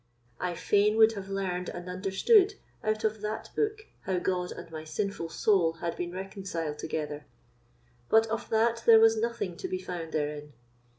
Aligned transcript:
I 0.39 0.55
fain 0.55 0.97
would 0.97 1.11
have 1.11 1.29
learned 1.29 1.69
and 1.69 1.87
understood 1.87 2.55
out 2.83 3.03
of 3.03 3.21
that 3.21 3.51
book 3.55 3.81
how 4.07 4.17
God 4.17 4.51
and 4.51 4.71
my 4.71 4.83
sinful 4.83 5.29
soul 5.29 5.73
had 5.73 5.95
been 5.95 6.11
reconciled 6.11 6.79
together; 6.79 7.27
but 8.09 8.25
of 8.25 8.49
that 8.49 8.81
there 8.87 8.99
was 8.99 9.15
nothing 9.15 9.55
to 9.57 9.67
be 9.67 9.77
found 9.77 10.13
therein. 10.13 10.53